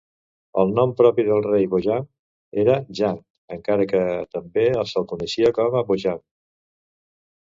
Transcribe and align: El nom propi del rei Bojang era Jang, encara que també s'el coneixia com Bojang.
El 0.61 0.71
nom 0.77 0.93
propi 1.01 1.23
del 1.25 1.43
rei 1.47 1.65
Bojang 1.73 2.07
era 2.63 2.77
Jang, 3.01 3.19
encara 3.57 3.87
que 3.93 4.01
també 4.37 4.65
s'el 4.93 5.07
coneixia 5.13 5.51
com 5.59 5.79
Bojang. 5.91 6.23